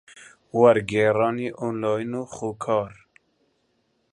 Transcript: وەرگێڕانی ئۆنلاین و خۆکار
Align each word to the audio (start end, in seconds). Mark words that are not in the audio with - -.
وەرگێڕانی 0.59 1.49
ئۆنلاین 1.59 2.11
و 2.21 2.23
خۆکار 2.35 2.93